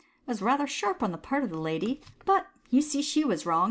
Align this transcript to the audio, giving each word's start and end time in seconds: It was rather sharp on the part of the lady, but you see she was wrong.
It 0.25 0.27
was 0.27 0.41
rather 0.41 0.65
sharp 0.65 1.03
on 1.03 1.11
the 1.11 1.17
part 1.19 1.43
of 1.43 1.51
the 1.51 1.59
lady, 1.59 2.01
but 2.25 2.47
you 2.71 2.81
see 2.81 3.03
she 3.03 3.23
was 3.23 3.45
wrong. 3.45 3.59